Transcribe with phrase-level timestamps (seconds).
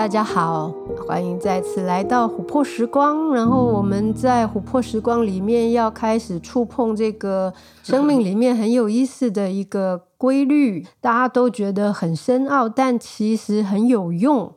[0.00, 0.72] 大家好，
[1.06, 3.32] 欢迎再次来到琥珀时光。
[3.34, 14.54] 然后我们在琥珀时光里面要开始触碰这个生命里面很有意思的一个规律，大家都觉得很深奥，但其实很有用。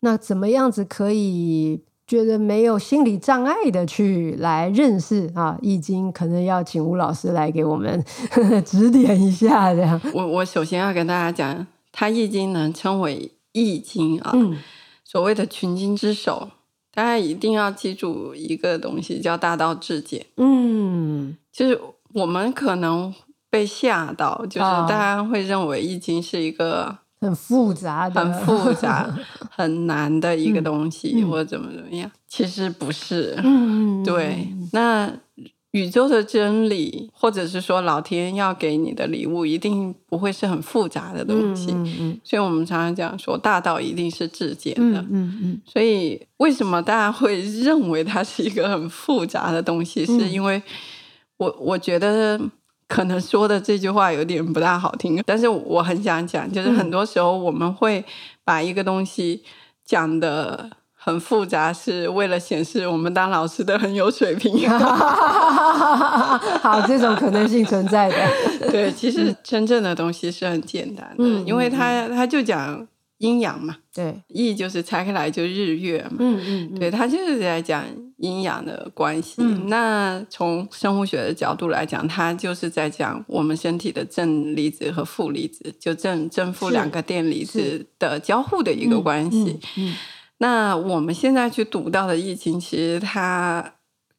[0.00, 5.58] 那怎么样子可以觉得没有心理障碍的去来认识啊？
[5.60, 9.74] 易经可能要请吴老师来给我们呵 呵指点一下。
[9.74, 14.30] 这样，我我首先要跟大家讲，它易经能称为易经啊。
[14.34, 14.56] 嗯
[15.10, 16.50] 所谓的群经之首，
[16.92, 20.26] 大家一定要记住一个东西，叫大道至简。
[20.36, 21.80] 嗯，就是
[22.12, 23.14] 我们可能
[23.48, 29.08] 被吓到，就是大家会认为易经是一个很复杂的、很复杂、
[29.50, 32.10] 很难的一个东西，嗯、或者怎么怎么样。
[32.26, 33.34] 其实不是。
[33.42, 35.10] 嗯，对，那。
[35.72, 41.70] 宇宙的真理，或者是说老天要给你的礼物，一定不会是很复杂的东西。
[41.72, 45.00] 嗯嗯嗯、所以我们常常讲说，大道一定是至简的。
[45.02, 50.06] 嗯嗯嗯、所以为什么大家会认为它是一个很复杂的东西？
[50.08, 50.62] 嗯、是因为
[51.36, 52.40] 我我觉得
[52.88, 58.02] 可能说的这句话有点不大好听，但是我很想讲，就是很多时候我们会
[58.42, 59.42] 把一个东西
[59.84, 60.70] 讲的。
[61.08, 64.68] 很复杂，是为了显示我们当老师的很有水平。
[66.60, 68.16] 好，这种可能性存在的。
[68.70, 73.76] 对，其实真正的东西是很简单的，嗯、因为他他就讲阴阳嘛。
[73.94, 76.16] 对，易就是拆开来就日月嘛。
[76.18, 77.82] 嗯嗯，嗯对，他就是在讲
[78.18, 79.36] 阴阳的关系。
[79.38, 89.58] 嗯、那从生物学的角度来讲，他就是在讲我们身体的正离子和负离子，就正正负两个电离子的交互的一个关系。
[89.78, 89.94] 嗯。
[90.38, 93.74] 那我们现在去读到的易经，其实它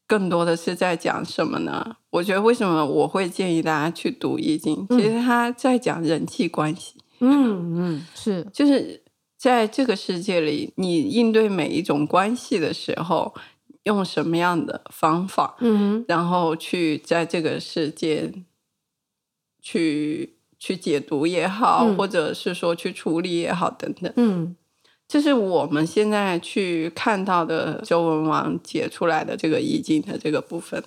[0.05, 1.97] 更多的是在讲什么呢？
[2.09, 4.85] 我觉得为什么我会建议大家去读易经？
[4.89, 6.95] 其实它在讲人际关系。
[7.19, 9.03] 嗯嗯，是，就是
[9.37, 13.33] 在这个世界里，你应对每一种关系的时候，
[13.83, 15.55] 用什么样的方法？
[15.59, 18.33] 嗯，然后去在这个世界
[19.61, 24.11] 去去解读也好，嗯、或者是说去处理也好，等等。
[24.17, 24.55] 嗯。
[25.09, 30.81] 这是我们现在去看到的周文王解出来的这个易经的这个部分，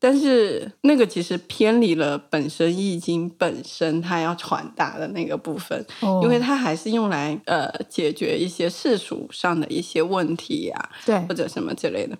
[0.00, 12.18] 但是那个其实偏离了本身易经本身它要传达的那个部分，哦、因为它还是用来呃解决一些世俗上的一些问题呀、啊，对，或者什么之类的。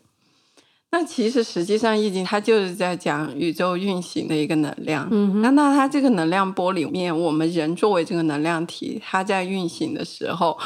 [0.92, 10.58] 那其实实际上易经它就是在讲宇宙运行的一个能量，嗯哼，那那它这个能量波里面，我们人作为这个能量体，它在运行的时候。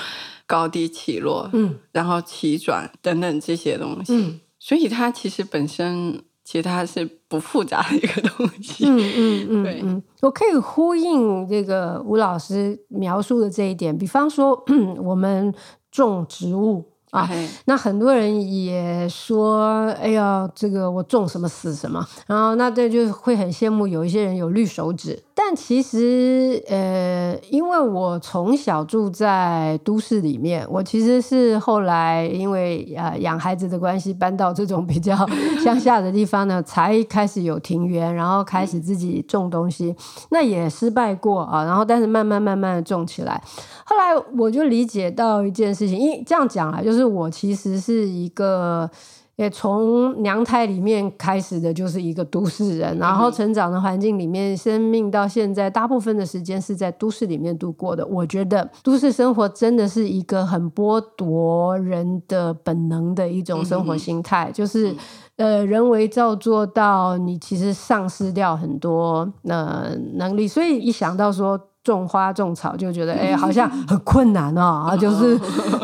[0.46, 14.62] 高低起落，嗯，然后起转等等这些东西，嗯，所以它其实本身其实它是不复杂的一个东西，嗯嗯嗯，对嗯，我可以呼应这个吴老师描述的这一点，比方说
[15.02, 15.52] 我们
[15.90, 16.84] 种植物。
[17.14, 17.30] 啊，
[17.66, 25.22] 那很多人也说，哎呀，这个我种什么死什么，然后那这就会很羡慕有一些人有绿手指。
[25.34, 35.16] 但其实，呃，因为我从小住在都市里面，我其实是后来因为呃养孩子的关系搬到这种比较
[35.64, 39.94] 乡下的地方呢，才开始有庭园，然后开始自己种东西。
[40.30, 43.42] 那也失败过啊，然后但是慢慢慢慢的种起来。
[43.86, 47.04] 后来我就理解到一件事情，因为这样讲啊，就是。
[47.04, 48.90] 我其实是一个，
[49.36, 58.06] 也从娘胎里面开始的，就是一个都市人，然后成长的环境里面，生命到现在大部分的时间是在都市里面度过的。
[58.06, 64.94] 我觉得都市生活真的是一个很剥夺人的本能的一种生活心态，就是
[65.36, 71.60] 呃，人为造作到你其实丧失掉很多呃能力，所以一想到说。
[71.84, 75.38] 种花种草就觉得 哎、欸，好像很困难哦， 啊，就是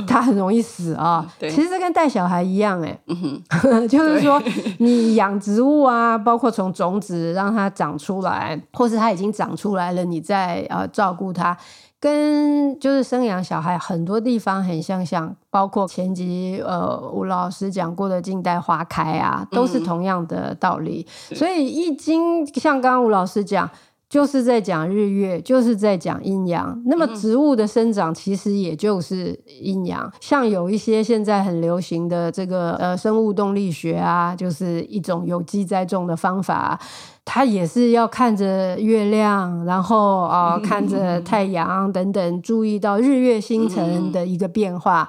[0.06, 1.24] 它很容易死啊。
[1.38, 4.42] 对其实跟带小孩一样哎，嗯、 就是说
[4.78, 11.54] 你养植物啊，包括从种子让它长出来，或是它已经长出来了，你再呃照顾它，
[12.00, 21.06] 跟就是生养小孩很多地方很相像，包括前集呃吴老师讲过的静待花开啊，都是同样的道理。
[21.30, 23.68] 嗯、所以易经像刚刚吴老师讲。
[24.10, 26.82] 就是在讲日月，就是在讲阴阳。
[26.86, 30.02] 那么植物的生长其实也就是阴阳。
[30.04, 36.78] 嗯、像有一些现在很流行的这个呃生物动力学啊，就是一种有机栽种的方法。
[37.24, 45.08] 它也是要看着月亮，然后啊、呃、 看着太阳等等，注意到日月星辰的一个变化，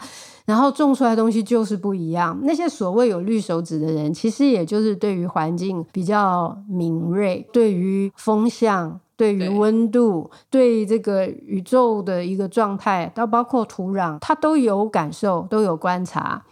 [0.52, 2.38] 然后种出来的东西就是不一样。
[2.44, 9.00] 那些所谓有绿手指的人，其实也就是对于环境比较敏锐，对于风向。
[9.16, 16.44] 对于温度，对，对这个宇宙的一个状态，到包括土壤，他都有感受，都有观察，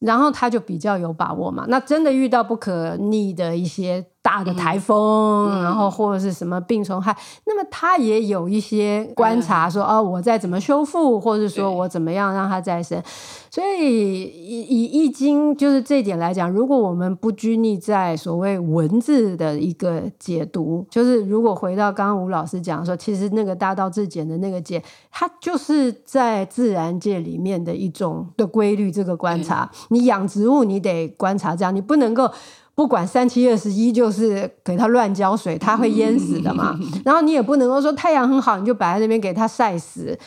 [0.00, 1.66] 然后他就比较有把握嘛。
[1.68, 4.04] 那真的遇到不可逆的一些。
[4.24, 13.02] 大的台风，嗯、然后或者是什么病虫害，嗯、那么他也有一些观察说，说、嗯、哦，我再怎么修复，或者说我怎么样让它再生。
[13.50, 24.82] 所以以以易经就是这一点来讲，如果我们不拘泥在所谓文字的一个解读，就是如果回到刚刚吴老师讲说，其实那个大道至简的那个简，
[25.12, 28.90] 它就是在自然界里面的一种的规律。
[28.90, 32.30] 这个观察，嗯、你养植物，你得观察这样，你不能够。
[32.74, 36.78] 不管三七二十一，就是给它乱浇水，它会淹死的嘛。
[37.04, 40.18] 然后你也不能够说太阳很好，你就摆在那边给它晒死。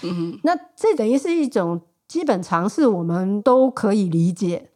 [0.44, 4.70] 那这等于是一种基本常识，我们都可以理解。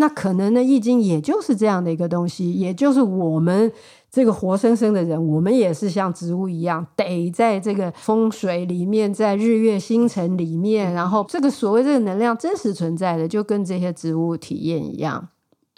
[0.00, 3.70] 那可能呢，《易经》也就是这样的一个东西，也就是我们
[4.08, 15.28] 这个活生生的人，我们也是像植物一样，得在这个风水里面，在日月星辰里面，然后这个所谓这个能量真实存在的，就跟这些植物体验一样。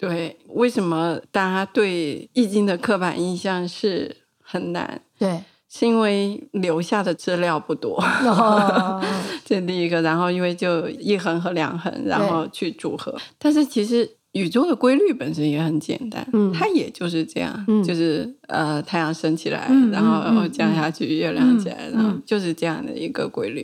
[0.01, 4.99] 对，为什么大家对《易经》的刻板印象是很难？
[5.19, 8.03] 对，是因为留下的资料不多，
[9.45, 10.01] 这是第一个。
[10.01, 13.15] 然后因为就一横和两横，然后去组合。
[13.37, 23.63] 但是其实宇宙的规律本身也很简单，嗯，它也就是这样，嗯、就是呃，太阳升起来，嗯、然后降下去，嗯、月亮起来，嗯、然后就是这样的一个规律。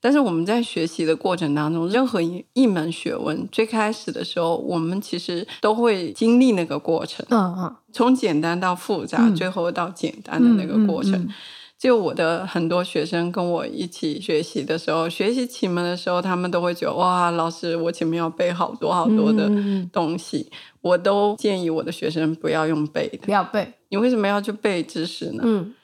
[0.00, 11.12] 但是我们在学习的过程当中，任何一一门学问最开始的时候，我们其实都会经历那个过程，嗯嗯，从简单到复杂，嗯、最后到简单的那个过程。
[11.12, 11.34] 嗯嗯嗯、
[11.78, 19.50] 就我的很多学生跟我一起学习的时候，学习启蒙的时候，他们都会觉得哇，老师，我前面要背好多好多的
[19.92, 20.48] 东西。
[20.50, 23.74] 嗯、我都建议我的学生不要用背的，不要背。
[23.90, 25.42] 你为什么要去背知识呢？
[25.44, 25.74] 嗯。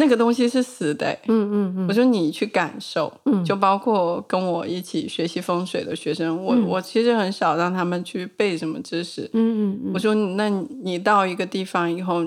[0.00, 1.74] 那个东西是死的，嗯嗯嗯。
[1.76, 9.38] 嗯，我说你去感受，嗯，就包括跟我一起学习风水的学生，嗯、我我其实很少让他们去背什么知识，嗯
[9.74, 9.92] 嗯嗯。
[9.94, 10.48] 我说，那
[10.82, 12.24] 你到一个地方以后，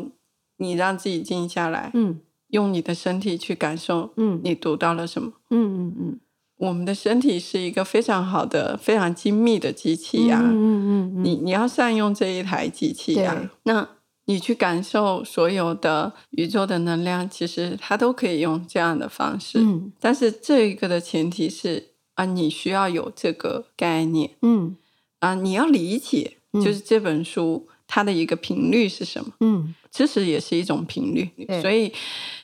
[0.57, 6.19] 你让自己静下来，嗯，用你的身体去感受，嗯，你读到了什么，嗯嗯嗯。
[6.57, 11.25] 我们的身体是一个非常好的、非常精密的机器呀，嗯嗯嗯，嗯。
[11.25, 13.87] 你你要善用这一台机器呀，对那。
[14.25, 19.59] 你去感受所有的宇宙的能量，其实它都可以用这样的方式。
[19.59, 24.31] 嗯，但是这一个的前提是啊，你需要有这个概念。
[24.41, 24.75] 嗯，
[25.19, 29.31] 啊，你要理解，就是这本书它的一个频率是什么。
[29.39, 31.29] 嗯，知识也是一种频率，
[31.61, 31.91] 所以。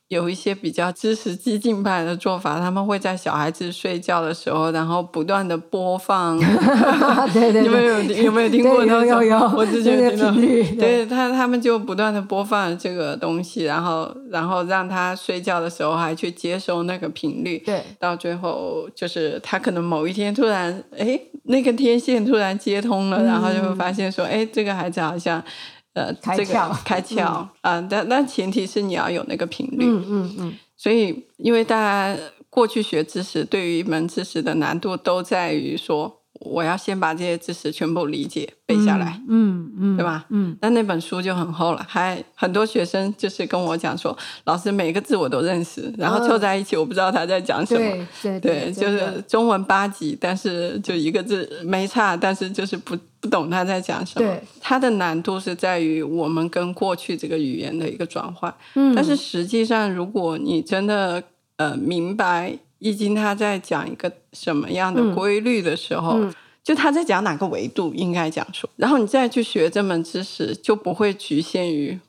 [0.10, 6.38] 有一些比较知识激进派的做法，他们会在小孩子睡觉的时候，然后不断的播放。
[7.32, 9.06] 对对对，有没有有没有听过那种？
[9.06, 10.32] 有有有，我之前听到。
[10.80, 17.60] 对，他他们就不断的播放这个东西，然后然后让他睡觉的时候还去接收那个频率。
[17.60, 25.44] 对，到最后就是他可能某一天突然，哎，那个天线突然接通了，嗯、然后就会发现说，哎，这个孩子好像。
[25.94, 27.52] 呃，开窍，这个开窍啊！
[27.62, 29.86] 嗯、但但前提是你要有那个频率。
[29.86, 30.06] 嗯。
[30.08, 36.19] 嗯嗯，所以，因为大家过去学知识，对于一门知识的难度都在于说。
[36.40, 40.26] 我要先把这些知识全部理解背下来，嗯嗯，对吧？
[40.30, 48.08] 嗯，但那本书就很厚了，还很多学生就是跟我讲说，老师每个字我都认识，然后凑在一起，我不知道他在讲什么。
[48.22, 54.26] 对对，就是中文八级，但是就一个字没差，但是就是不不懂他在讲什么。
[54.26, 58.54] 对，它的难度是在于我们跟过去这个语言的一个转换。
[58.76, 61.22] 嗯，但是实际上，如果你真的
[61.58, 62.58] 呃明白。
[62.80, 66.34] 易经它在讲一个什么样的规律的时候，嗯嗯、
[66.64, 72.00] 就他在讲哪个维度应该讲说，然后你再去学这门知识，就不会局限于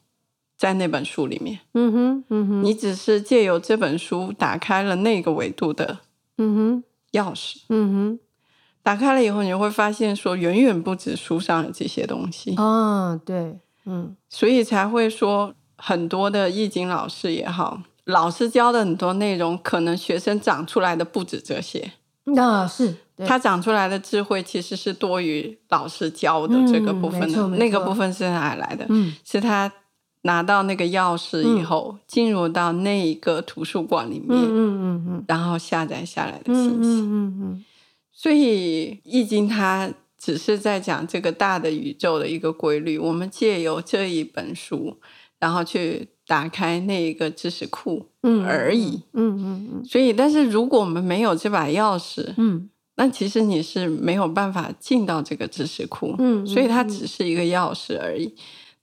[0.56, 1.60] 在那本书里面。
[1.74, 5.98] 嗯哼，嗯哼，你只是借由这本书打开了那个维度的，
[6.38, 6.84] 嗯哼，
[7.18, 7.62] 钥匙。
[7.68, 8.18] 嗯哼，
[8.82, 12.54] 打开了以后，你会发现说远远不止书上的这些东西。
[12.56, 17.82] 哦，对，嗯，所以才会说很多的易经老师也好。
[18.10, 21.92] 老师教的很多内容，可能学生长出来的不止这些。
[22.24, 22.94] 那、哦、是
[23.26, 27.40] 他长出来的智慧，其实是多于老师教的这个部分的。
[27.40, 28.86] 嗯、那个部分是哪来的？
[28.88, 29.72] 嗯、是他
[30.22, 36.70] 拿到那个钥匙以后，嗯、进入到那一个图书馆里面，嗯嗯嗯、然后下载下来的信息。
[36.70, 37.64] 嗯嗯嗯嗯、
[38.12, 42.98] 所以《易经》它只是在讲这个大的宇宙的一个规律。
[42.98, 44.98] 我们借由这一本书，
[45.38, 46.08] 然后去。
[46.30, 48.06] 打开那一个知识库
[48.46, 49.02] 而已。
[49.14, 49.84] 嗯嗯嗯。
[49.84, 56.14] 所以，但是如果我们没有这把钥匙，嗯，那其实你是没有办法进到这个知识库。
[56.20, 58.32] 嗯，所以它只是一个钥匙而已。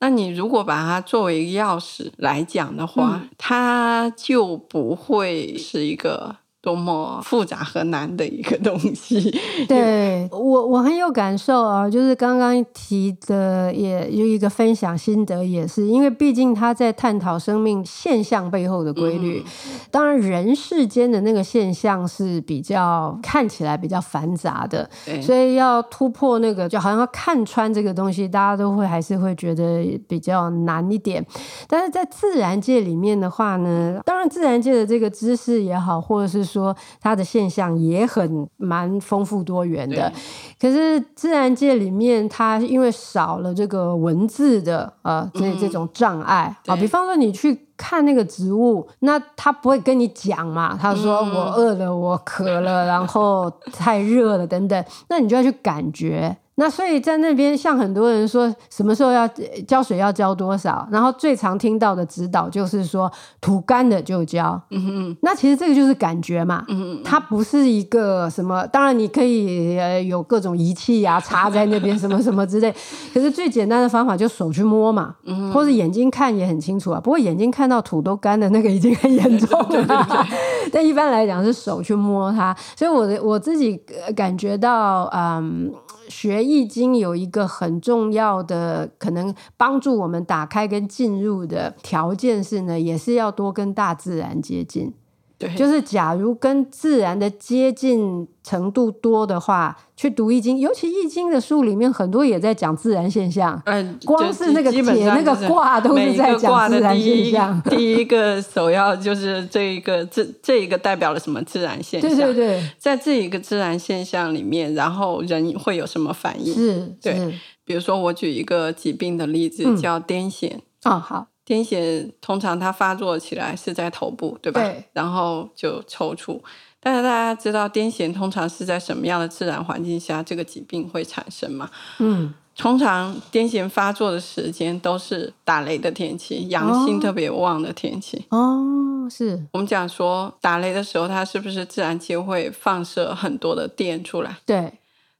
[0.01, 6.35] 那你如果把它作为一个钥匙来讲的话，它就不会是一个。
[6.67, 9.33] 多么复杂和难的一个东西，
[9.69, 19.41] 对我我很有感受啊，就是刚刚提的也有一个分享心得，也是因为毕竟他在探讨生命现象背后的规律。
[19.45, 24.89] 嗯、当然，人世间的那个现象是比较看起来比较繁杂的，
[25.21, 31.25] 所以要突破那个，就好像要看穿这个东西，大家都会还是会觉得比较难一点。
[31.65, 40.11] 但是在自然界里面的话呢，当然自然界的这个知识也好，或者是说说它的现象也很蛮丰富多元的，
[40.59, 46.55] 可是自然界里面，它因为少了这个文字的呃这这种障碍。
[46.65, 56.35] 啊，嗯、比方说你去看那个植物，那它不会跟你讲嘛，他说我饿了，我渴了，然后太热了等等，那你就要去感觉。
[56.59, 59.27] 那所以在那边，像很多人说，什么时候要
[59.67, 64.59] 浇水要浇多少，然后最常听到的指导就是说土干的就浇。
[64.71, 66.65] 嗯哼，那其实这个就是感觉嘛。
[67.03, 72.73] 它不是一个什么，当然你可以呃有各种仪器呀、啊，插在那边什么什么之类。
[73.13, 76.99] 可是最简单的方法就手去摸嘛，嗯，或者眼睛看也很清楚啊。
[76.99, 80.25] 不过眼睛看到土都干的那个已经很严重了。
[80.73, 83.79] 但一般来讲是手去摸它，所以我的我自己
[84.15, 85.71] 感觉到，嗯。
[86.09, 94.93] 学易经有一个很重要的可能帮助我们打开跟进入的条件是呢，也是要多跟大自然接近。
[95.39, 103.61] 对，就是假如跟自然的接近程度多的话，去读易经，尤其易经的书里面很多也在讲自然现象。
[103.65, 107.61] 嗯，光是那个解那个卦都是在讲自然现象。
[107.69, 112.09] 第一个首要就是这一个这这一个代表了什么自然现象？
[112.09, 116.53] 对对对，在这一个自然现象里面，然后人会有什么反应？
[116.53, 117.39] 是，对。
[117.63, 120.53] 比如说我举一个疾病的例子，嗯、叫癫痫。
[120.85, 121.27] 哦，好。
[121.47, 124.61] 癫痫通常它发作起来是在头部，对吧？
[124.61, 124.83] 对。
[124.91, 126.41] 然后就抽搐。
[126.81, 131.69] 但是大家知道癫痫通常是在什么样的自然环境下这个疾病会产生吗？
[131.99, 138.25] 嗯，通常癫痫发作的时间都是打雷的天气，阳性特别旺的天气。
[138.29, 139.41] 哦，是。
[139.53, 144.37] 我们讲说打雷的时候，它是不是自然界会放射很多的电出来？
[144.45, 144.73] 对。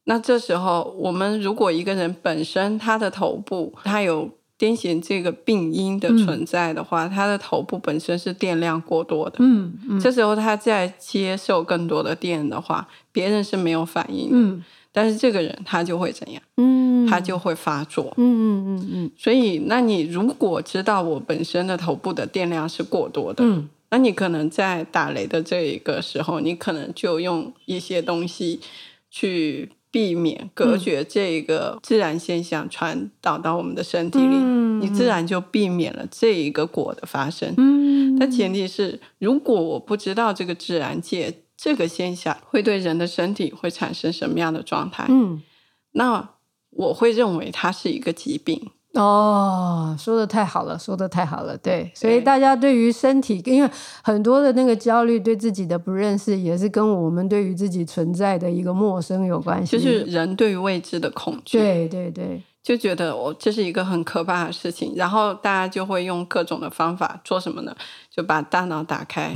[0.04, 4.30] 那这时候，我们如果一个人本身他的头部他有。
[4.60, 9.36] 癫痫这个病因的存在的话，他、嗯、的头部本身是电量过多的。
[9.40, 14.36] 嗯嗯，这时候他在接受更多的电的话，别人是没有反应的。
[14.36, 16.42] 嗯，但是这个人他就会怎样？
[16.58, 18.12] 嗯，他就会发作。
[18.18, 19.12] 嗯嗯嗯嗯。
[19.16, 28.60] 所以，那你如果知道我本身的头部的电量是过多的，嗯，那你可能在打雷的这一个时候，你可能就用一些东西
[29.12, 29.70] 去。
[29.90, 37.54] 避免隔绝这个自然现象传导到我们的身体里，嗯、你自然就避免了这一个果的发生。
[37.58, 45.42] 嗯，但前提是，如果我不知道这个自然界这个现象会对人的身体会产生什么样的状态，嗯，
[45.94, 46.30] 那
[46.70, 48.70] 我会认为它是一个疾病。
[48.94, 53.70] 哦，说的太好了，说的太好了，对，所以大家对于身体，因为
[54.04, 62.42] 很多的那个焦虑，对自己的不认识，也是跟我们对于自己存在的一个陌生有关系，就是人对于未知的恐惧，对对对。
[62.68, 67.74] 就觉得我这是一个很可怕的事情，然后大家就会用各种的方法做什么呢？
[68.14, 69.34] 就把大脑打开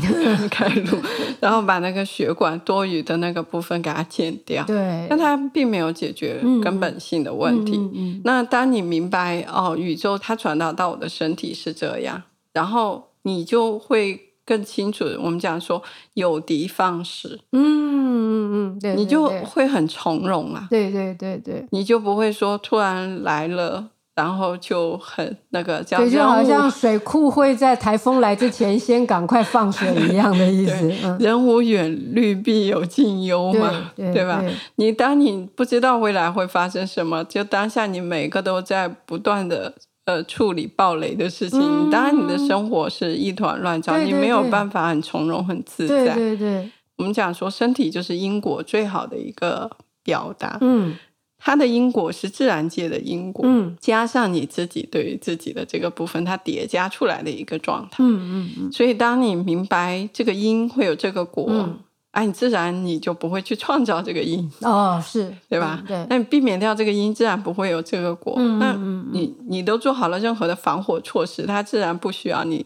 [0.50, 0.98] 开路，
[1.40, 4.66] 然后把那个血管多余的那个部分给它剪掉。
[4.66, 7.78] 对，但它并没有解决根本性的问题。
[7.78, 12.22] 嗯嗯嗯、那当你明白哦，宇宙它传导到我的身体是这样，
[12.52, 14.31] 然后你就会。
[14.52, 15.82] 更清楚，我们讲说
[16.16, 30.92] 有的放矢，嗯嗯嗯，对，你就会很从容啊，对对对对，你就不会说突然来了，然后就很那个叫，对，就好像水库会在台风来之前先赶快放水一样的意思。
[31.18, 34.44] 人无远虑，必有近忧嘛，对吧？
[34.76, 39.76] 你当你不知道未来会发生什么，就当下你每个都在不断的。
[40.06, 46.16] 呃，处理暴雷的事情，嗯、当然你的生活是一团乱糟，对对对，你没有办法很从容、很自在。
[46.16, 49.70] 对对对，我们讲说，身体就是因果最好的一个
[50.04, 50.58] 表达。
[50.62, 50.96] 嗯，
[51.38, 57.98] 它的因果是自然界的因果，嗯，加上你自己对于自己的这个部分，它叠加出来的一个状态。
[58.04, 58.72] 嗯嗯嗯。
[58.72, 61.80] 所以，当你明白这个因会有这个果，嗯、
[62.12, 65.80] 哎，你自然你就不会去创造这个因哦，是对吧？
[65.84, 68.34] 嗯、对，那你避免掉这个因，自然不会有这个果。
[68.38, 68.74] 嗯、那
[69.14, 72.66] 你你都做好了任何的防火措施，它自然不需要你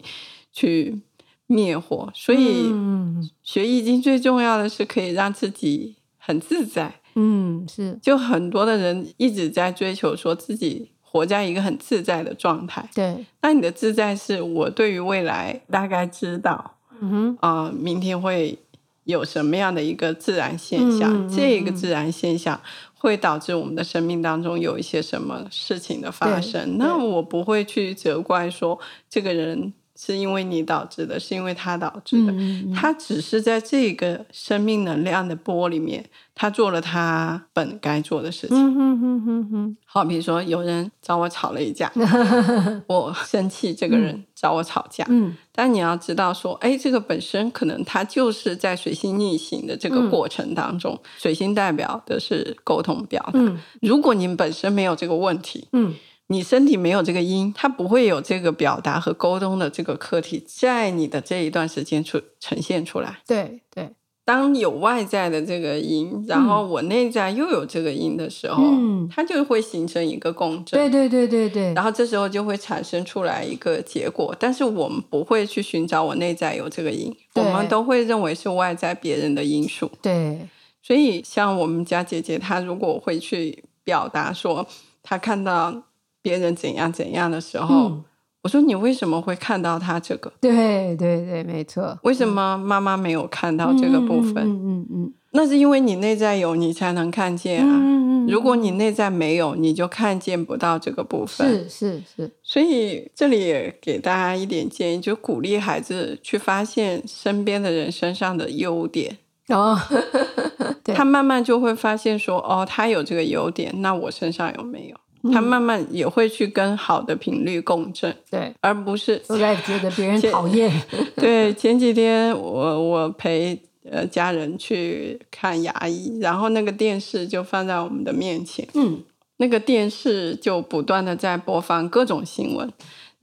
[0.52, 1.00] 去
[1.46, 2.10] 灭火。
[2.16, 7.02] 所以，嗯、学易经最重要的是可以让自己很自在。
[7.14, 8.00] 嗯，是。
[8.02, 12.90] 就很多的人一直在追求说自己活在一个很自在的状态。
[12.96, 18.58] 对，那你的自在是我对于未来大概知道，嗯哼，啊、呃，明天会。
[19.06, 21.28] 有什么样的一个自然现象？
[21.28, 22.60] 这个自然现象
[22.94, 26.78] 会导致我们的生命当中有一些什么事情的发生？
[26.78, 32.32] 那我不会去责怪说这个人是因为你导致的，是因为他导致的。
[32.34, 36.06] 嗯嗯嗯、他只是在这个生命能量的波里面。
[36.38, 38.58] 他做了他本该做的事情。
[38.58, 39.78] 嗯哼哼哼哼。
[39.86, 41.90] 好，比如说有人找我吵了一架，
[42.88, 45.06] 我生气，这个人找我吵架。
[45.08, 45.34] 嗯。
[45.54, 53.40] 但你要知道说，哎，这个本身可能他就是在水星逆行的这个过程当中，嗯、水星代表的是沟通表达。
[53.40, 53.58] 嗯。
[53.82, 55.94] 如果你本身没有这个问题，嗯，
[56.27, 63.20] 你身体没有这个因，它不会有这个表达和沟通的这个课题在你的这一段时间出呈现出来。
[63.27, 63.91] 对对。
[64.27, 70.79] 当有外在的这个因，然后我内在又有这个因的时候，嗯，它就会形成一个共振。
[70.79, 71.72] 对对对对对。
[71.75, 79.91] 然后这时候就会产生出来一个结果，但是我们不会去寻找我内在有这个因，我们都会认为是外在别人的因素。
[80.01, 80.50] 对。
[80.82, 84.65] 所以像我们家姐姐，她如果会去表达说
[85.03, 85.84] 她看到
[86.25, 87.89] 别人怎样怎样的时候。
[87.89, 88.03] 嗯
[88.46, 90.32] 我说你为什么会看到他这个？
[90.39, 91.98] 对对对，没错。
[92.03, 94.36] 为什么妈妈没有看到这个部分？
[94.38, 97.74] 嗯嗯嗯，那是因为你内在有，你才能看见啊。
[97.75, 98.27] 嗯嗯。
[98.27, 101.50] 如果你内在没有，你就看见不到这个部分。
[101.50, 102.32] 是是是。
[102.44, 109.17] 所以这里也给大家一点建议，就鼓励孩子去发现身边的人身上的优点。
[109.50, 109.75] 哦。
[110.94, 114.96] 他慢慢就会发现说，哦，他有这个优点，那我身上有没有？
[115.34, 120.72] 他慢慢也会去跟好的频率共振，对，而不是都在觉得别人 讨厌。
[121.15, 129.04] 对，前几天我我陪呃家人去看牙医，然后那个电视就放在我们的面前，嗯，
[129.38, 132.71] 那个电视就不断的在播放各种新闻。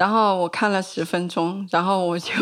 [0.03, 2.33] 然后我看了十分钟，然后我就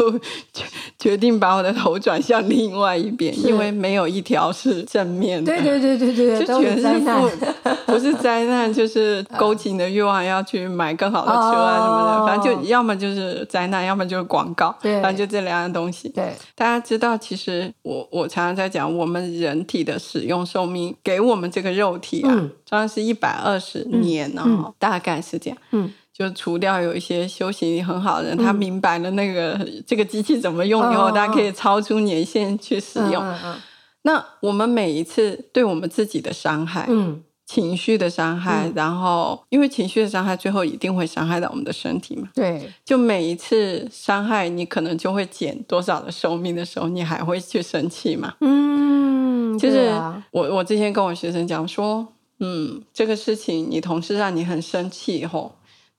[0.98, 5.52] 决定把我的头转向另外一边，因为没有一条是正面的。
[5.52, 7.30] 对对对对对，就全是负，
[7.84, 12.22] 不是灾难，就是勾起你的欲望要去买更好的车啊什么的。
[12.22, 14.74] 哦、反正就要么就是灾难，要么就是广告。
[14.80, 16.08] 对，反正就这两样东西。
[16.08, 22.30] 对，大家知道，其实我我常常在讲，我们人体的使用寿命给我们这个肉体啊，
[22.70, 25.58] 当然、嗯、是一百二十年哦，嗯、大概是这样。
[25.72, 25.92] 嗯。
[26.20, 33.24] 就除掉有一些修行很好的人，嗯、他明白了那个这个机器怎么用以后，他、哦、可以超出年限去使用。
[34.02, 42.28] 那我们每一次对我们自己的伤害，嗯、情绪的伤害，嗯、然后因为情绪的伤害，最后一定会伤害到我们的身体嘛。
[42.34, 48.34] 对，就每一次伤害，你可能就会减多少的寿命的时候，你还会去生气嘛？
[48.40, 49.90] 嗯，就是
[50.32, 52.06] 我我之前跟我学生讲说，
[52.40, 55.52] 嗯，这个事情你同事让你很生气以后。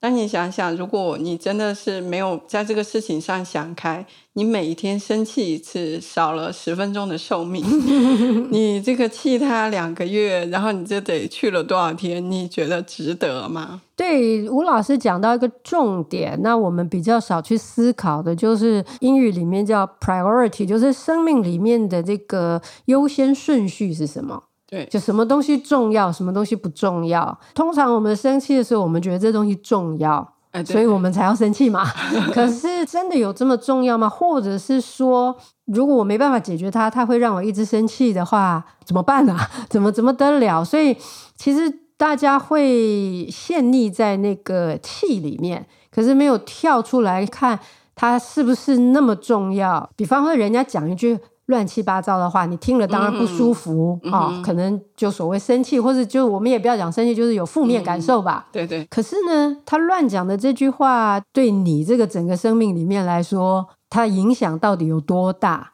[0.03, 7.63] 那你想想，如果你真的是没有在这个事情上想开，你每一天生气一次，少了十分钟的寿命，
[8.51, 12.31] 你这个气他两个月，然后你就得去了多少天？
[12.31, 13.81] 你觉得值得吗？
[13.95, 24.45] 对，吴老师讲到一个重点，那我们比较少去思考的，就是英语里面叫 priority，就是生命里面的这个优先顺序是什么？
[24.71, 27.37] 对，就什么东西重要，什么东西不重要。
[27.53, 31.83] 通常我们生气的时候，我们觉得这东西重要，哎、所以我们才要生气嘛。
[32.33, 34.07] 可是真的有这么重要吗？
[34.07, 39.45] 或者是说，如果我没办法解决它，它会让我一直生气的话，怎么办啊？
[39.69, 40.63] 怎么怎么得了？
[40.63, 40.95] 所以
[41.35, 47.59] 其实大家会陷溺在那个气里面，可是没有跳出来看
[47.93, 49.89] 它是不是那么重要。
[49.97, 51.19] 比方说，人家讲一句。
[51.51, 58.47] 乱七八糟的话，你听了当然不舒服啊、嗯哦，可能就所谓生气，或者就我们也不要讲生气，就是有负面感受吧。
[58.47, 58.83] 嗯、对对。
[58.85, 65.73] 可是呢，他乱讲的这句话，对你这个整个生命里面来说，它影响到底有多大？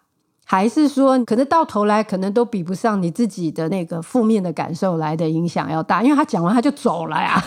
[0.49, 6.01] 还是说，可能到头来，可能都比不上你自己的那个负面的感受来的影响要大？
[6.01, 7.43] 因为他讲完他就走了呀。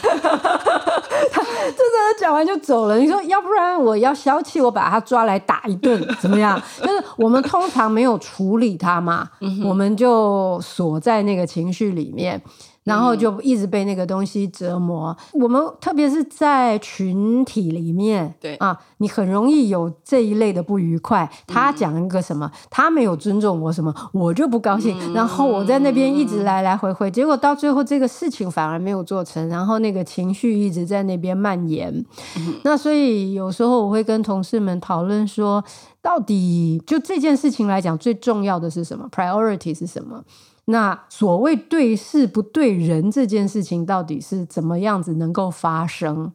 [2.18, 2.96] 讲完就走了。
[2.98, 6.60] 你说，要不然我要消气，我把他抓来打一顿，怎么样？
[6.80, 9.28] 就是我们通常没有处理他嘛，
[9.64, 12.40] 我们就锁在那个情绪里面。
[12.84, 15.16] 然后就一直被那个东西折磨。
[15.34, 21.30] 嗯、我们特别是在群体里面，对啊，你很容易有这一类的不愉快。
[21.46, 24.96] 他讲一个什么，他没有尊重我什么，我就不高兴。
[25.00, 31.92] 嗯、然后我在那边一直来来回回，结果到最后这个事情反而没有做成，然后那个情绪一直在那边蔓延。
[32.38, 35.62] 嗯、那所以有时候我会跟同事们讨论说，
[36.00, 40.24] 到底就这件事情来讲，最重要的是什么？Priority 是什么？
[40.66, 46.32] 那所谓对事不对人这件事情，到底是怎么样子能够发生？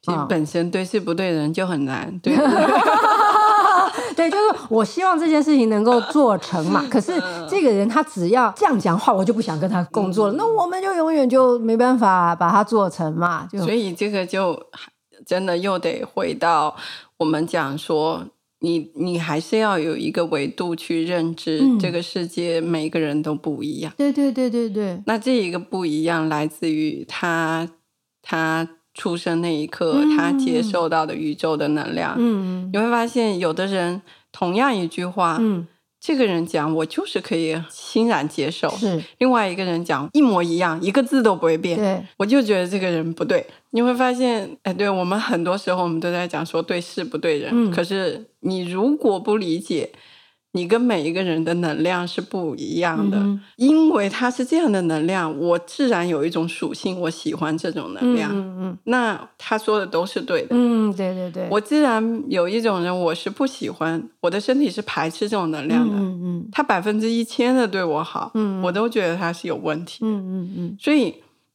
[0.00, 2.36] 其实本身对事不对人就很难，对，
[4.14, 6.84] 对，就是我希望这件事情能够做成嘛。
[6.90, 7.12] 可是
[7.48, 10.34] 这个人他只要这样讲话，我就不想跟他工作了。
[10.34, 13.48] 嗯、那我们就永远就没办法把它做成嘛。
[13.50, 14.62] 就所以这个就
[15.26, 16.76] 真的又得回到
[17.16, 18.22] 我们讲说。
[18.64, 23.92] 你你还是要有一个维度去认知这个世界，每个人都不一样。
[23.98, 25.02] 对对对对对。
[25.04, 27.68] 那这一个不一样来自于他
[28.22, 32.14] 他出生那一刻，嗯、他接受到的宇宙的能量。
[32.18, 34.00] 嗯，你会发现有的人
[34.32, 35.66] 同样一句话，嗯。
[36.06, 38.68] 这个人讲，我就是可以欣然接受。
[38.76, 41.78] 是另外一个人讲一模一样，一个字都不会变。
[41.78, 43.46] 对，我就觉得这个人不对。
[43.70, 49.90] 你会发现，哎，对，我们很多时候我们都在讲说对事不对人，嗯、可是你如果不理解。
[50.54, 58.30] 你跟每一个人的能量是不一样的，嗯、因为他是这样的能量，我自然有一种属性，我喜欢这种能量。
[58.32, 60.48] 嗯嗯、那他说的都是对的。
[60.50, 61.48] 嗯，对对对。
[61.50, 65.96] 我自然有一种人，我是不喜欢，我的身体是排斥这种能量的。
[65.96, 66.48] 嗯嗯。
[66.52, 69.98] 他百分之一千的对我好，嗯，我都觉得他是有问题。
[70.02, 70.76] 嗯嗯嗯。
[70.80, 71.14] 所以。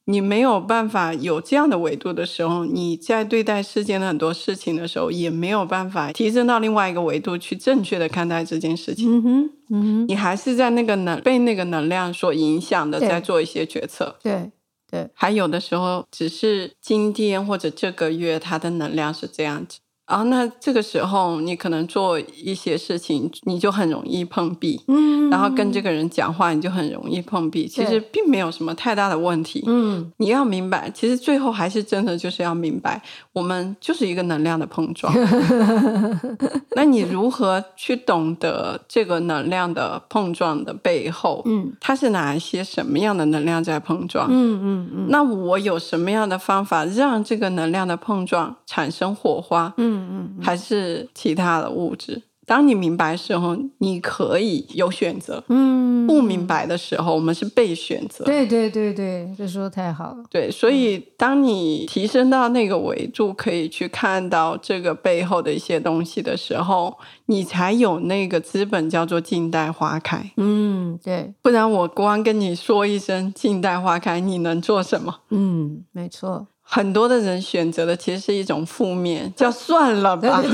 [0.09, 9.07] 你没有办法有这样的维度的时候，你在对待世间的很多事情的时候，也没有办法提升到另外一个维度去正确的看待这件事情。
[9.07, 14.15] 嗯哼，嗯哼，你还是在那个能被那个能量所影响的，在做一些决策。
[14.23, 14.51] 对
[14.89, 19.77] 对，对，还有的时候只是今天或者这个月，它的能量是这样子。
[20.09, 24.81] 然后，那这个时候你可能做一些事情，你就很容易碰壁。
[24.87, 27.67] 嗯，然后跟这个人讲话，你就很容易碰壁。
[27.67, 29.63] 其实并没有什么太大的问题。
[29.67, 32.99] 嗯，你要明白，其实最后还是真的就是要明白，
[33.33, 35.13] 我们就是一个能量的碰撞。
[36.75, 41.43] 那你如何去懂得这个能量的碰撞的背后？
[41.45, 44.27] 嗯，它是哪一些什么样的能量在碰撞？
[44.31, 45.07] 嗯嗯嗯。
[45.09, 49.71] 那我有什么样的方法让这个能量的碰撞产生火花？
[49.77, 49.98] 嗯。
[49.99, 52.21] 嗯，还是其他的物质。
[52.45, 55.43] 当你明白的时候，你可以有选择。
[55.49, 58.25] 嗯，不明白的时候，我们是被选择。
[58.25, 60.23] 对对对对，这说的太好了。
[60.31, 70.31] 对，所以当你提升到那个维度，可以去看到这个背后的一些东西的时候，你才有那个资本叫做静待花开。
[70.37, 71.31] 嗯，对。
[71.43, 75.19] 不然我光跟你说一声静待花开，你能做什么？
[75.29, 76.47] 嗯，没错。
[76.71, 80.43] 很多的人选择的其实是一种负面，叫 算了吧。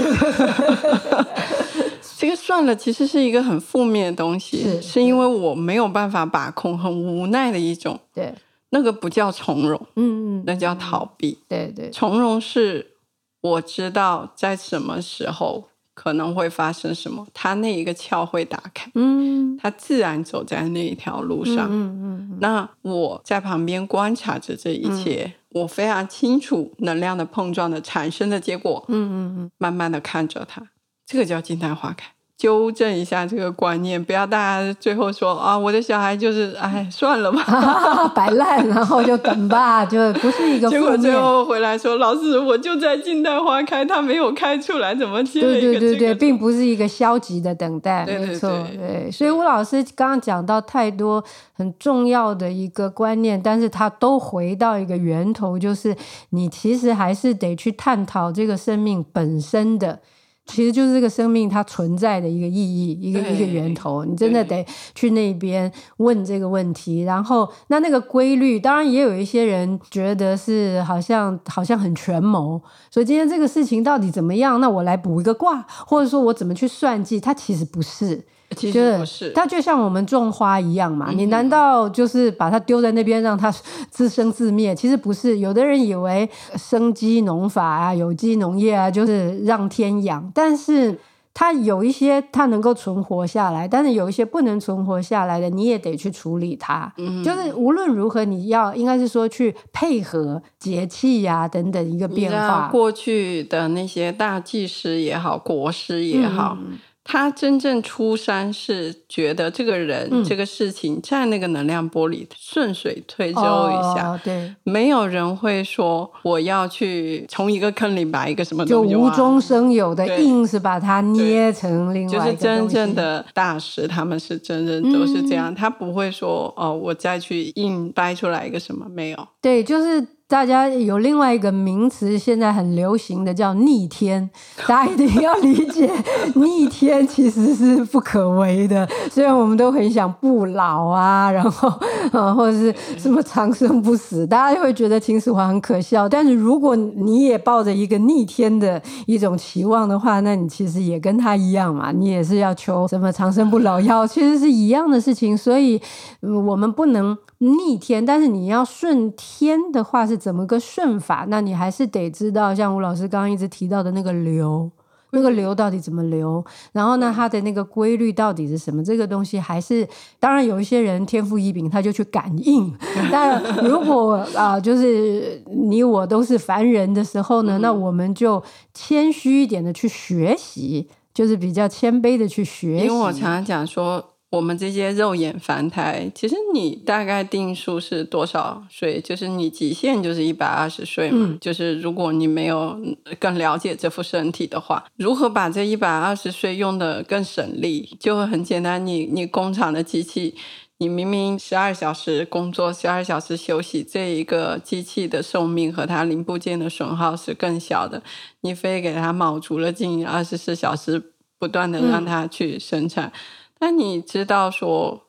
[2.17, 7.99] 这个算了，其实是一个很负面的东西，是，是因为我没有办法把控，很无奈的一种。
[8.13, 8.33] 对，
[8.69, 11.37] 那个不叫从容，嗯嗯，那叫逃避。
[11.49, 12.93] 对对，从容是
[13.41, 25.33] 我知道在什么时候可能会发生什么，他那一个窍会打开，嗯，他自然走在那一条路上，嗯嗯，那我在旁边观察着这一切。
[25.55, 30.61] 我非常清楚能量的碰撞的产生的结果，嗯嗯嗯，慢慢的看着它，
[31.05, 32.14] 这个叫静态花开。
[32.37, 40.69] 纠正一下这个观念，不要大家最后说啊，我的小孩就是哎，算了吧， 摆烂，然后就等吧，就不是一个。
[40.69, 45.79] 结果最后回来说，老师，我就在静待花开，它没有开出来，怎么接了一个、这个？
[45.79, 49.09] 对对对对，并不是一个消极的等待，对对对，没错，对。
[49.11, 55.95] 所以吴老师刚刚讲到太多很重要的一个观念，但是他都回到一个源头，就是
[56.31, 59.99] 你其实还是得去探讨这个生命本身的。
[60.45, 64.05] 其实就是这个生命它存在的一个意义，一个一个源头。
[64.05, 74.61] 你真的得去那边问这个问题，然后那那个规律，当然也有一些人觉得是好像好像很权谋，所以今天这个事情到底怎么样？
[74.61, 77.19] 那我来补一个卦，或者说我怎么去算计？
[77.19, 78.25] 它其实不是。
[78.55, 81.11] 其实不是，它就像我们种花一样嘛。
[81.11, 83.53] 你难道就是把它丢在那边让它
[83.91, 84.73] 自生自灭？
[84.73, 85.39] 其实不是。
[85.39, 90.31] 有的人以为生机农法啊、有机农业啊，就是让天养。
[90.33, 90.97] 但是
[91.33, 96.91] 它有一些它能够存活下来，但是有一些不能存活下来的，你也得去处理它。
[96.97, 102.69] 嗯，就是无论如何，你要应该是说去配合节气呀等等一个变化。
[102.71, 106.57] 过去的那些大祭司也好，国师也好。
[106.59, 130.05] 嗯他真正出山是觉得这个人、嗯、这个事情在那个能量波里顺水推舟一下，哦、对，没有人会说我要去从一个坑里把一个什么东西就无中生有的硬是把它捏成另外一个就是真正的大师，他们是真人都是这样，嗯、他不会说哦，我再去硬掰出来一个什么没有，对，就是。
[130.27, 134.27] 大家有另外一个名词，现在很流行的叫逆天，
[134.67, 135.87] 大家一定要理解，
[136.33, 138.89] 逆天其实是不可为的。
[139.11, 141.69] 虽然我们都很想不老啊， 然后
[142.11, 146.09] 啊，或者是什么长生不死，大家就会觉得秦始皇很可笑。
[146.09, 155.37] 但是如果你也抱着一个逆天的一种期望的话，那你其实也跟他一样嘛，你也是要求什么长生不老药，其实是一样的事情。
[155.37, 155.79] 所以，
[156.21, 157.15] 我们不能。
[157.45, 161.25] 逆天，但是你要顺天的话是怎么个顺法？
[161.29, 164.71] 那你还是得知道，像吴老师刚刚一直提到的那个流，
[165.11, 166.43] 那个流到底怎么流？
[166.71, 168.83] 然后呢，它的那个规律到底是什么？
[168.83, 169.87] 这个东西还是，
[170.19, 172.73] 当然有一些人天赋异禀，他就去感应。
[173.11, 178.41] 但如果啊、呃，就是你我都是凡人的时候呢，那我们就
[178.73, 182.85] 谦虚一点的去学习，就是比较谦卑的去学习。
[182.85, 184.03] 因为我常常讲说。
[184.35, 188.99] 我们这些肉眼凡胎，其实你大概定数是多少岁？
[188.99, 191.25] 就是你极限就是一百二十岁嘛。
[191.29, 192.77] 嗯、就是如果你没有
[193.17, 198.85] 更了解这副身体的话，如何把这一百二十岁用得更省力，就会很简单。
[198.85, 200.35] 你你工厂的机器，
[200.79, 208.03] 你明明十二小时工作，十二小时休息，这一个机器的寿命和它零部件的损耗是更小的。
[208.41, 211.01] 你非给它卯足了劲，二十四小时
[211.39, 213.05] 不断的让它去生产。
[213.05, 213.13] 嗯
[213.59, 215.07] 那你知道说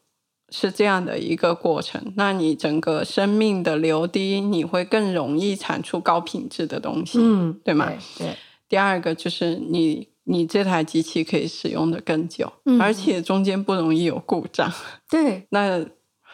[0.51, 7.87] 是这样的一个过程，那你整个生命的流滴，你会更容易产出高品质的东西，嗯，对吗？
[8.17, 8.27] 对。
[8.27, 8.37] 对。
[8.69, 14.73] 第二个就是你，你这台机器可以使用的更久，嗯，而且中间不容易有故障。
[15.11, 15.47] 对。
[15.51, 15.85] 那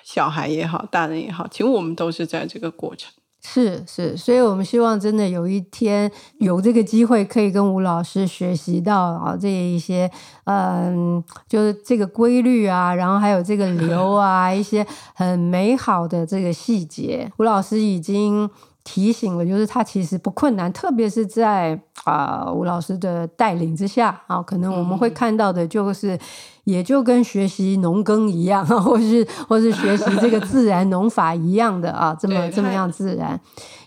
[0.02, 3.12] 小孩也好，大人也好，其实我们都是在这个过程。
[3.44, 10.08] 是是，所以我们希望真的有一天有这个机会，可以跟吴老师学习到啊这一些，
[10.44, 17.30] 嗯，就是这个规律啊，然后还有这个流 啊，一些很美好的这个细节。
[17.38, 18.48] 吴老师已经
[18.84, 26.16] 提醒了，就是他其实不困难，特别是在啊吴老师的带领之下啊，可能我们会看到的就是。
[26.64, 33.40] 也就跟学习农耕一样， 或是或是学习这个自然农法一样的啊， 这么这么样自然。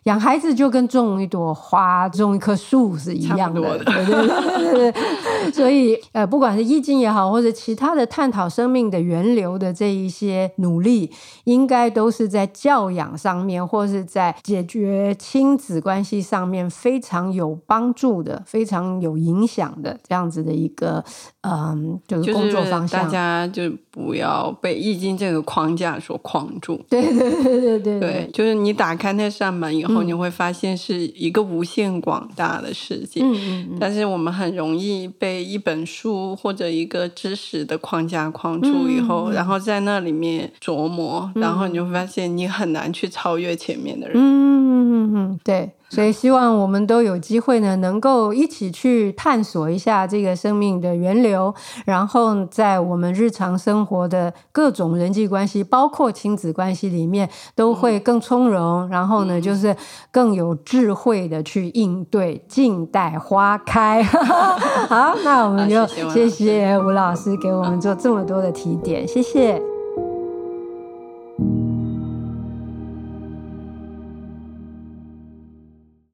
[0.03, 4.27] 养孩子就跟种一朵花、种一棵树是一样的，的对对
[4.73, 5.01] 对对。
[5.51, 11.11] 所以呃，不管是易经也好，或者其他的探讨生命的源流的这一些努力，
[11.45, 21.03] 应该都是在教养上面，或是在解决亲子关系上面非常有帮助的、非常有影响的这样子的一个
[21.41, 23.03] 嗯，就是工作方向。
[23.03, 26.79] 大家就不要被易经这个框架所框住。
[26.89, 30.05] 对对对对对对，对，就是你打开那扇门以后。
[30.05, 44.15] 你会发现是一个无限广大的世界，嗯嗯嗯，但是我们很容易被一本书或者一个知识的框架框住以后，然后在那里面琢磨，嗯、然后你就会发现你很难去超越前面的人。
[44.15, 45.71] 嗯嗯嗯嗯，对。
[45.89, 51.53] 所以希望我们都有机会呢，能够一起去探索一下这个生命的源流，
[51.85, 59.75] 然后在我们日常生活的各种人际关系，包括亲子关系里面，都会更从容，然后呢，就是
[60.11, 64.03] 更有智慧的去应对，静待花开。
[64.89, 69.61] 好，那我们就谢谢吴老师给我们做这么多的提点，谢谢。